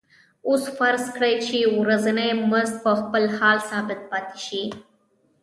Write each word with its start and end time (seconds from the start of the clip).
اوس 0.49 0.63
فرض 0.77 1.03
کړئ 1.15 1.35
چې 1.47 1.57
ورځنی 1.79 2.31
مزد 2.51 2.75
په 2.85 2.91
خپل 2.99 3.23
حال 3.37 3.57
ثابت 3.69 3.99
پاتې 4.11 4.37
شي 4.45 4.63